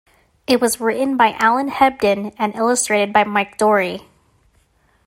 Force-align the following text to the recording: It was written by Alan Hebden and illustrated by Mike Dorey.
It 0.47 0.59
was 0.59 0.79
written 0.81 1.15
by 1.15 1.33
Alan 1.37 1.69
Hebden 1.69 2.33
and 2.39 2.55
illustrated 2.55 3.13
by 3.13 3.23
Mike 3.23 3.55
Dorey. 3.59 4.01